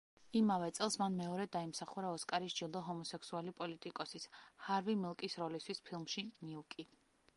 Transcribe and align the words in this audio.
იმავე 0.37 0.67
წელს 0.77 0.95
მან 1.01 1.17
მეორედ 1.17 1.51
დაიმსახურა 1.55 2.13
ოსკარის 2.19 2.55
ჯილდო 2.61 2.81
ჰომოსექსუალი 2.87 3.55
პოლიტიკოსის, 3.61 4.27
ჰარვი 4.69 4.97
მილკის 5.03 5.37
როლისთვის 5.45 5.85
ფილმში 5.91 6.25
„მილკი“. 6.49 6.89